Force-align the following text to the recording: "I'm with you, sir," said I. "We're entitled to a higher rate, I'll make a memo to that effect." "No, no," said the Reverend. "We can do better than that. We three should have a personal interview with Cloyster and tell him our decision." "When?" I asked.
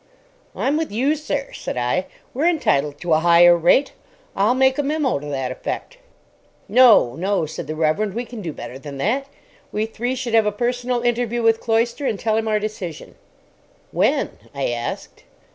"I'm 0.55 0.77
with 0.77 0.91
you, 0.91 1.15
sir," 1.15 1.51
said 1.53 1.77
I. 1.77 2.07
"We're 2.33 2.47
entitled 2.47 2.99
to 3.01 3.13
a 3.13 3.19
higher 3.19 3.55
rate, 3.55 3.93
I'll 4.35 4.55
make 4.55 4.79
a 4.79 4.81
memo 4.81 5.19
to 5.19 5.27
that 5.27 5.51
effect." 5.51 5.99
"No, 6.67 7.15
no," 7.15 7.45
said 7.45 7.67
the 7.67 7.75
Reverend. 7.75 8.15
"We 8.15 8.25
can 8.25 8.41
do 8.41 8.51
better 8.51 8.79
than 8.79 8.97
that. 8.97 9.27
We 9.71 9.85
three 9.85 10.15
should 10.15 10.33
have 10.33 10.47
a 10.47 10.51
personal 10.51 11.03
interview 11.03 11.43
with 11.43 11.59
Cloyster 11.61 12.07
and 12.07 12.19
tell 12.19 12.35
him 12.35 12.47
our 12.47 12.57
decision." 12.57 13.13
"When?" 13.91 14.39
I 14.55 14.69
asked. 14.69 15.23